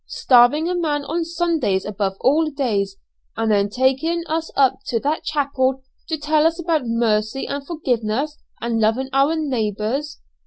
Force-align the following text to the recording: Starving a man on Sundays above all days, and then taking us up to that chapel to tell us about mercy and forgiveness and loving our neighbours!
Starving 0.07 0.67
a 0.67 0.73
man 0.73 1.05
on 1.05 1.23
Sundays 1.23 1.85
above 1.85 2.17
all 2.21 2.49
days, 2.49 2.95
and 3.37 3.51
then 3.51 3.69
taking 3.69 4.23
us 4.25 4.49
up 4.55 4.79
to 4.87 4.99
that 5.01 5.23
chapel 5.23 5.83
to 6.09 6.17
tell 6.17 6.47
us 6.47 6.59
about 6.59 6.87
mercy 6.87 7.45
and 7.47 7.67
forgiveness 7.67 8.39
and 8.59 8.79
loving 8.79 9.09
our 9.13 9.35
neighbours! 9.35 10.19